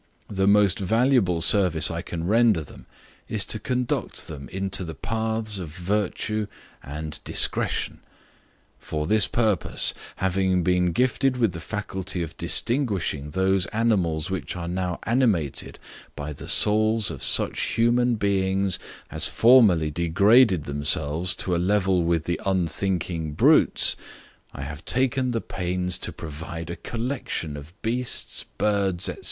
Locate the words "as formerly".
19.11-19.91